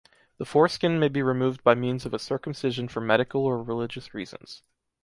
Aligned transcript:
The 0.39 0.45
foreskin 0.45 0.97
may 0.99 1.09
be 1.09 1.21
removed 1.21 1.63
by 1.63 1.75
means 1.75 2.07
of 2.07 2.13
a 2.15 2.17
circumcision 2.17 2.87
for 2.87 3.01
medical 3.01 3.43
or 3.45 3.61
religious 3.61 4.15
reasons. 4.15 4.63